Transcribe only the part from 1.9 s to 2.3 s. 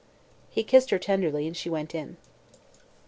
in.